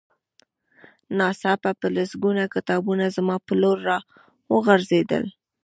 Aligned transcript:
ناڅاپه 1.17 1.71
په 1.79 1.87
لسګونه 1.95 2.43
کتابونه 2.55 3.05
زما 3.15 3.35
په 3.45 3.53
لور 3.61 3.77
را 3.89 3.99
وغورځېدل 4.51 5.23